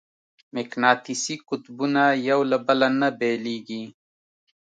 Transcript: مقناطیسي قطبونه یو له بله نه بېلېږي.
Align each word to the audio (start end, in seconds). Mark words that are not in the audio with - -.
مقناطیسي 0.55 1.35
قطبونه 1.47 2.03
یو 2.29 2.39
له 2.51 2.57
بله 2.65 2.87
نه 2.99 3.09
بېلېږي. 3.19 3.83